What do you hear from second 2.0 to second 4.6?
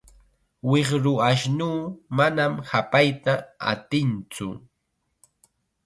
manam hapayta atintsu.